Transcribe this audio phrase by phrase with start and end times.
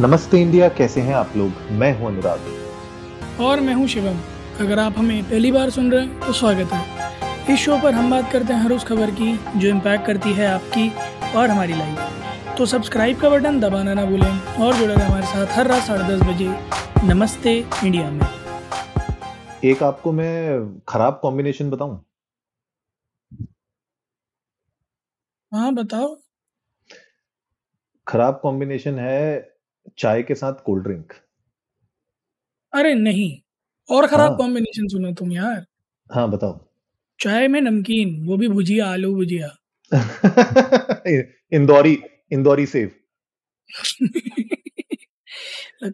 [0.00, 1.56] नमस्ते इंडिया कैसे हैं आप लोग?
[1.70, 4.18] मैं हूँ अनुराग। और मैं हूँ शिवम।
[4.60, 8.10] अगर आप हमें पहली बार सुन रहे हैं तो स्वागत है। इस शो पर हम
[8.10, 10.88] बात करते हैं हर उस खबर की जो इम्पैक्ट करती है आपकी
[11.38, 15.54] और हमारी लाइफ तो सब्सक्राइब का बटन दबाना ना भूलें और जुड़े रहें हमारे साथ
[15.58, 16.48] हर रात साढ़े दस बजे
[17.04, 18.26] नमस्ते इंडिया में।
[19.64, 20.34] एक आपको मैं
[20.88, 22.04] खराब कॉम्बिनेशन बताऊँ?
[25.52, 26.16] हाँ बताओ।
[28.06, 29.59] खराब कॉम्बिनेशन है
[29.98, 31.12] चाय के साथ कोल्ड ड्रिंक
[32.72, 33.30] अरे नहीं
[33.88, 35.64] और खराब हाँ। कॉम्बिनेशन सुनो तुम यार।
[36.10, 36.58] हाँ बताओ।
[37.20, 39.48] चाय में नमकीन वो भी भुजिया आलू भुजिया।
[41.52, 41.94] इंदौरी
[42.32, 42.90] इंदौरी सेव।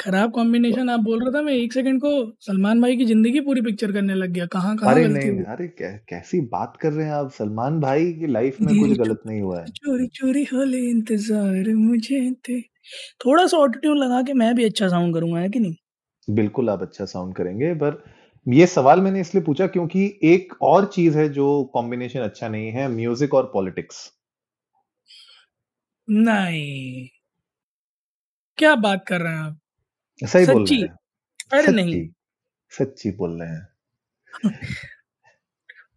[0.00, 3.60] खराब कॉम्बिनेशन आप बोल रहा था मैं एक सेकंड को सलमान भाई की ज़िंदगी पूरी
[3.62, 7.12] पिक्चर करने लग गया। कहाँ कहाँ अरे नहीं अरे कै, कैसी बात कर रहे हैं
[7.14, 7.30] आप?
[7.32, 12.20] सलमान भाई की लाइफ में कुछ गलत नहीं हुआ है। चोरी चोरी होले इंतज़ार मुझे
[12.48, 12.60] थे
[13.20, 15.74] थोड़ा सा ऑटो ट्यून लगा के मैं भी अच्छा साउंड करूँगा है कि नहीं?
[16.28, 18.02] बिल्कुल आप अच्छा साउंड करेंगे पर
[18.46, 22.88] ये सवाल मैंने इसलिए पूछा क्योंकि एक और चीज़ है जो कॉम्बिनेशन अच्छा नहीं है
[22.88, 24.10] म्यूज़िक और पॉलिटिक्स
[26.08, 27.08] नहीं।
[28.58, 29.58] क्या बात कर रहे हैं आप?
[30.22, 30.96] सही बोल रहे सच्ची हैं।
[31.52, 32.08] अरे नहीं।
[32.72, 33.66] सच्ची बोल रहे हैं।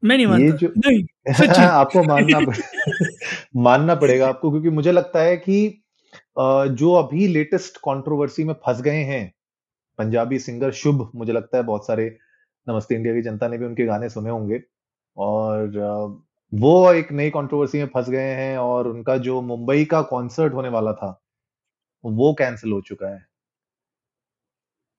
[0.03, 2.63] मैं नहीं ये मानता। जो नहीं सच्ची। आपको मानना पड़े
[3.59, 5.57] मानना पड़ेगा आपको क्योंकि मुझे लगता है कि
[6.37, 9.23] जो अभी लेटेस्ट कंट्रोवर्सी में फंस गए हैं,
[9.99, 12.05] पंजाबी सिंगर शुभ, मुझे लगता है बहुत सारे
[12.67, 14.61] नमस्ते इंडिया की जनता ने भी उनके गाने सुने होंगे।
[15.17, 15.77] और
[16.53, 20.69] वो एक नई कंट्रोवर्सी में फंस गए हैं और उनका जो मुंबई का कॉन्सर्ट होने
[20.69, 21.19] वाला था,
[22.03, 23.25] वो कैंसिल हो चुका है।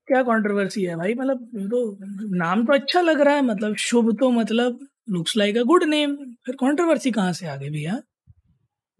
[0.07, 1.13] क्या कंट्रोवर्सी है भाई?
[1.13, 1.37] मतलब
[1.71, 1.79] तो
[2.37, 4.79] नाम तो अच्छा लग रहा है मतलब शुभ तो मतलब
[5.09, 7.99] looks like a good name फिर कंट्रोवर्सी कहाँ से आ गई भैया?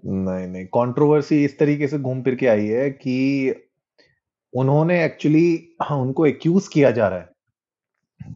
[0.04, 3.54] नहीं नहीं। कंट्रोवर्सी इस तरीके से घूम फिर के आई है कि
[4.54, 7.30] उन्होंने एक्चुअली उनको एक्यूज किया जा रहा है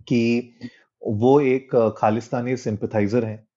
[0.08, 0.55] कि
[1.02, 3.48] वो एक खालिस्तानी सिंपथाइजर हैं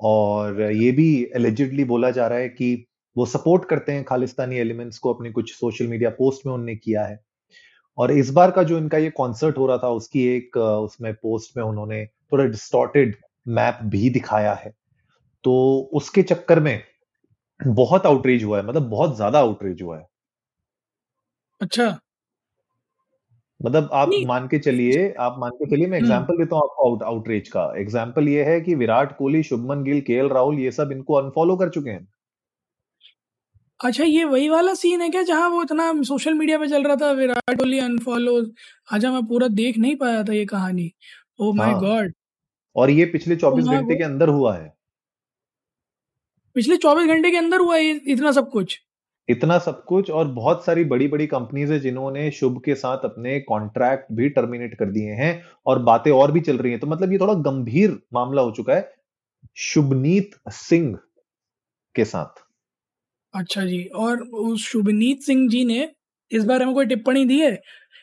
[0.00, 2.86] और ये भी एलिजिडली बोला जा रहा है कि
[3.16, 7.04] वो सपोर्ट करते हैं खालिस्तानी एलिमेंट्स को अपने कुछ सोशल मीडिया पोस्ट में उनने किया
[7.04, 7.20] है।
[7.98, 11.56] और इस बार का जो इनका ये कॉन्सर्ट हो रहा था, उसकी एक, उसमें पोस्ट
[11.56, 13.16] में उन्होंने थोड़ा डिस्टॉर्टेड
[13.48, 14.72] मैप भी दिखाया है।
[15.44, 16.82] तो उसके चक्कर में
[17.66, 20.06] बहुत आउटरीच हुआ है मतलब बहुत ज़्यादा आउटरीच हुआ है।
[21.60, 21.98] अच्छा।
[23.60, 26.88] मतलब आप मान के चलिए आप मान के चलिए मैं हम्म। एग्जांपल देता हूँ आपको
[26.88, 30.92] आउट आउटरीच का। एग्जांपल ये है कि विराट कोहली शुभमन गिल केएल राहुल ये सब
[30.92, 32.06] इनको अनफॉलो कर चुके हैं।
[33.80, 36.96] अच्छा ये वही वाला सीन है क्या जहाँ वो इतना सोशल मीडिया पे चल रहा
[36.96, 38.36] था विराट कोहली अनफॉलो
[38.92, 40.92] अच्छा मैं पूरा देख नहीं पाया था ये कहानी।
[41.40, 42.12] ओ माय गॉड
[42.76, 44.71] और ये पिछले तो 24 घंटे के अंदर हुआ है।
[46.56, 48.78] पिछले चौबीस घंटे के अंदर हुआ ये इतना सब कुछ।
[49.28, 53.38] इतना सब कुछ और बहुत सारी बड़ी बड़ी कंपनीज़ है जिन्होंने शुभ के साथ अपने
[53.40, 55.32] कॉन्ट्रैक्ट भी टर्मिनेट कर दिए हैं
[55.66, 58.74] और बातें और भी चल रही हैं। तो मतलब ये थोड़ा गंभीर मामला हो चुका
[58.74, 58.92] है
[59.56, 60.96] शुभनीत सिंह
[61.94, 62.42] के साथ।
[63.34, 65.88] अच्छा जी और उस शुभनीत सिंह जी ने
[66.30, 67.54] इस बारे में कोई टिप्पणी दी है?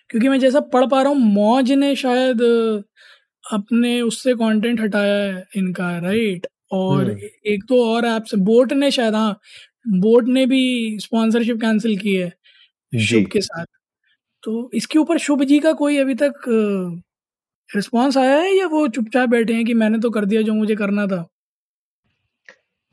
[0.09, 2.41] क्योंकि मैं जैसा पढ़ पा रहा हूँ मौज ने शायद
[3.43, 8.73] अपने उससे कंटेंट हटाया है इनका राइट और हम्म। एक तो और ऐप से बोट
[8.73, 9.39] ने शायद हाँ
[9.87, 12.29] बोट ने भी स्पॉन्सरशिप कैंसिल की है
[12.93, 13.65] शुभ के साथ।
[14.43, 16.41] तो इसके ऊपर शुभ जी का कोई अभी तक
[17.69, 20.75] रिस्पॉन्स आया है या वो चुपचाप बैठे हैं कि मैंने तो कर दिया जो मुझे
[20.75, 21.25] करना था?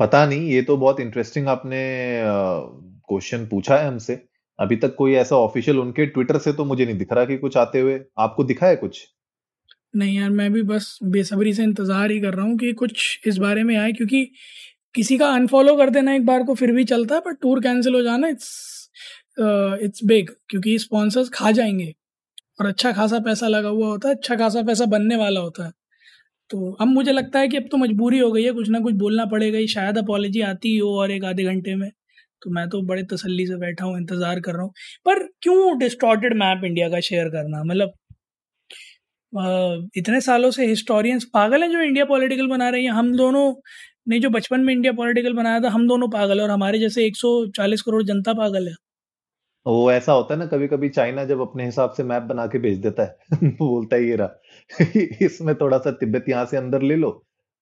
[0.01, 1.83] पता नहीं ये तो बहुत इंटरेस्टिंग आपने
[2.25, 4.21] क्वेश्चन पूछा है हमसे।
[4.59, 7.57] अभी तक कोई ऐसा ऑफिशियल उनके ट्विटर से तो मुझे नहीं दिख रहा कि कुछ
[7.57, 9.07] आते हुए। आपको दिखा है कुछ?
[9.95, 13.37] नहीं यार, मैं भी बस बेसब्री से इंतज़ार ही कर रहा हूँ कि कुछ इस
[13.39, 14.25] बारे में आए, क्योंकि
[14.95, 17.95] किसी का अनफॉलो कर देना एक बार को फिर भी चलता है, पर टूर कैंसिल
[17.95, 18.51] हो जाना इट्स
[19.39, 21.93] इट्स बिग क्योंकि स्पॉन्सर्स खा जाएँगे।
[22.61, 25.73] और अच्छा खासा पैसा लगा हुआ होता है अच्छा खासा पैसा बनने वाला होता है।
[26.51, 28.95] तो अब मुझे लगता है कि अब तो मजबूरी हो गई है, कुछ ना कुछ
[28.97, 31.91] बोलना पड़ेगा ही, शायद अपॉलोजी आती ही हो और एक आधे घंटे में।
[32.43, 34.73] तो मैं तो बड़े तसल्ली से बैठा हूँ, इंतज़ार कर रहा हूँ।
[35.07, 37.63] पर क्यों डिस्टॉर्टेड मैप इंडिया का शेयर करना?
[37.65, 37.93] मतलब
[39.99, 43.53] इतने सालों से हिस्टोरियंस पागल हैं जो इंडिया पॉलिटिकल बना रही हैं। हम दोनों
[44.09, 47.83] ने जो बचपन में इंडिया पॉलिटिकल बनाया था हम दोनों पागल और हमारे जैसे 140
[47.83, 48.75] करोड़ जनता पागल है।
[49.67, 52.59] वो ऐसा होता है ना कभी कभी चाइना जब अपने हिसाब से मैप बना के
[52.59, 54.41] भेज देता है बोलता है ये रहा।
[55.27, 57.11] इसमें थोड़ा सा तिब्बत यहाँ से अंदर ले लो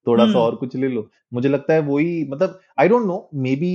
[0.07, 3.29] थोड़ा सा हम्म। और कुछ ले लो। मुझे लगता है वही मतलब I don't know
[3.35, 3.73] maybe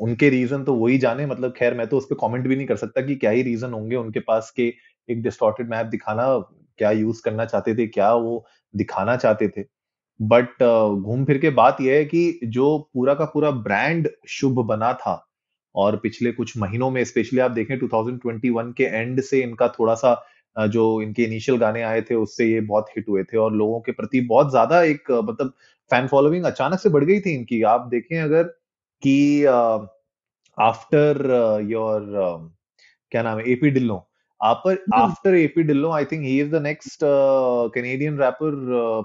[0.00, 2.76] उनके रीजन तो वही जाने मतलब खैर मैं तो उस पर कमेंट भी नहीं कर
[2.76, 4.72] सकता कि क्या ही रीजन होंगे उनके पास के
[5.08, 6.38] एक डिस्टॉर्टेड मैप दिखाना,
[6.78, 8.44] क्या यूज़ करना चाहते थे, क्या वो
[8.74, 9.64] दिखाना चाहते थे।
[10.20, 10.62] बट
[11.02, 15.24] घूम फिर के बात यह है कि जो पूरा का पूरा ब्रांड शुभ बना था
[15.74, 20.14] और पिछले कुछ महीनों में स्पेशली आप देखें 2021 के एंड से इनका थोड़ा सा
[20.56, 23.92] जो इनके इनिशियल गाने आए थे, उससे ये बहुत हिट हुए थे और लोगों के
[23.92, 25.52] प्रति बहुत ज़्यादा एक मतलब
[25.90, 28.50] फ़ैन फॉलोइंग अचानक से बढ़ गई थी इनकी। आप देखें अगर
[29.02, 29.44] कि
[30.58, 31.20] आफ्टर
[31.64, 32.06] योर
[33.12, 34.04] क्या नाम है AP Dhillon
[34.40, 37.00] after AP Dhillon I think he is the next
[37.74, 38.54] Canadian rapper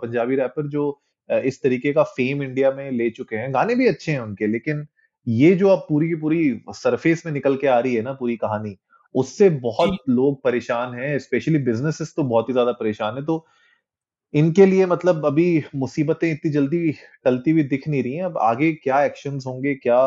[0.02, 0.90] Punjabi rapper जो
[1.30, 4.48] uh, इस तरीके का फेम इंडिया में ले चुके हैं। गाने भी अच्छे हैं उनके
[4.48, 4.86] लेकिन
[5.28, 8.36] ये जो अब पूरी की पूरी सरफेस में निकल के आ रही है ना पूरी
[8.38, 8.76] कहानी
[9.16, 13.46] उससे बहुत लोग परेशान हैं स्पेशली बिजनेसेस तो बहुत ही ज़्यादा परेशान है। तो
[14.34, 16.92] इनके लिए मतलब अभी मुसीबतें इतनी जल्दी
[17.26, 20.00] टलती हुई दिख नहीं रही हैं। अब आगे क्या एक्शंस होंगे, क्या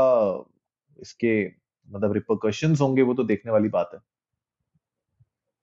[0.99, 1.45] इसके
[1.89, 4.01] मतलब रिपोकशंस होंगे, वो तो देखने वाली बात है।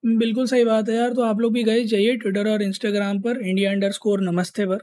[0.03, 3.41] बिल्कुल सही बात है यार तो आप लोग भी गए, जाइए ट्विटर और इंस्टाग्राम पर
[3.41, 4.79] इंडिया अंडर स्कोर नमस्ते पर।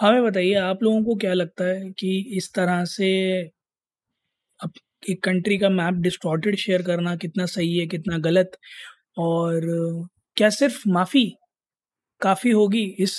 [0.00, 3.08] हमें बताइए, आप लोगों को क्या लगता है कि इस तरह से
[4.60, 4.72] अब
[5.10, 8.56] एक कंट्री का मैप डिस्टॉर्टेड शेयर करना कितना सही है, कितना गलत?
[9.18, 9.62] और
[10.36, 11.26] क्या सिर्फ़ माफ़ी
[12.24, 13.14] काफ़ी होगी इस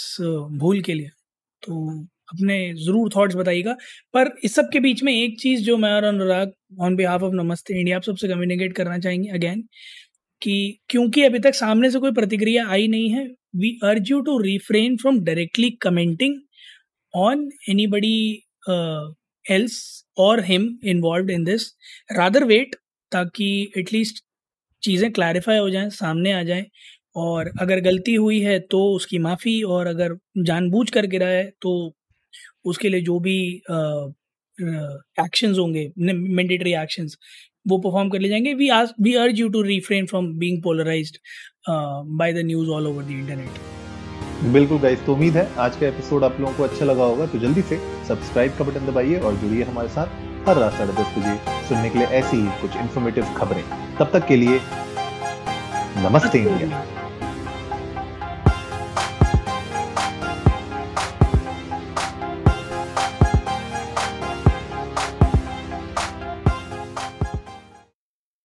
[0.59, 1.09] भूल के लिए।
[1.63, 1.89] तो
[2.33, 3.75] अपने ज़रूर थॉट्स बताइएगा।
[4.13, 7.33] पर इस सब के बीच में एक चीज़ जो मैं और Anurag on behalf of
[7.35, 9.61] Namaste India आप सबसे कम्युनिकेट करना चाहेंगे अगेन
[10.41, 10.55] कि
[10.89, 13.25] क्योंकि अभी तक सामने से कोई प्रतिक्रिया आई नहीं है
[13.57, 16.39] we urge you to refrain from directly commenting
[17.13, 17.49] on
[17.87, 18.17] anybody
[19.45, 19.77] else
[20.19, 21.67] और him involve in this
[22.11, 22.75] rather wait
[23.11, 24.23] ताकि एटलीस्ट
[24.83, 26.65] चीज़ें क्लैरिफाई हो जाएँ, सामने आ जाएँ।
[27.15, 30.15] और अगर गलती हुई है तो उसकी माफ़ी और अगर
[30.45, 31.93] जानबूझ कर गिरा है तो
[32.65, 33.37] उसके लिए जो भी
[35.19, 37.17] एक्शंस होंगे मैंडेटरी एक्शंस
[37.67, 41.17] वो परफॉर्म कर ले जाएँगे। वी आज we urge you to refrain from being polarised
[42.19, 46.23] by the news all over the internet बिल्कुल गाइस तो उम्मीद है आज का एपिसोड
[46.23, 47.77] आप लोगों को अच्छा लगा होगा तो जल्दी से
[48.07, 50.07] सब्सक्राइब का बटन दबाइए और जुड़िए हमारे साथ
[50.47, 51.37] हर रात साढ़े दस बजे
[51.67, 53.63] सुनने के लिए ऐसी ही कुछ इन्फॉर्मेटिव खबरें।
[53.97, 54.59] तब तक के लिए
[55.97, 56.94] नमस्ते इंडिया।